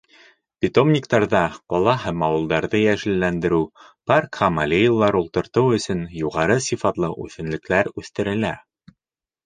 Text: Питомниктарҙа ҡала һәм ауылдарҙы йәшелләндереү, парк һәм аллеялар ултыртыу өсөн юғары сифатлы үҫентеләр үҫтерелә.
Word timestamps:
Питомниктарҙа 0.63 1.41
ҡала 1.73 1.93
һәм 2.05 2.23
ауылдарҙы 2.29 2.81
йәшелләндереү, 2.87 3.61
парк 4.13 4.41
һәм 4.47 4.59
аллеялар 4.67 5.21
ултыртыу 5.23 5.73
өсөн 5.81 6.05
юғары 6.25 6.61
сифатлы 6.71 7.15
үҫентеләр 7.29 7.97
үҫтерелә. 7.99 8.59